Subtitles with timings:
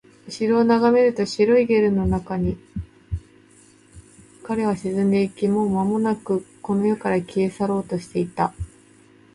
[0.25, 2.57] 後ろを眺めると、白いゲルの中に
[4.43, 8.51] 彼は沈んでいき、もうまもなくこの世から消え去ろうとしていた